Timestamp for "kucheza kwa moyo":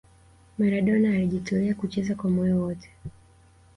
1.73-2.61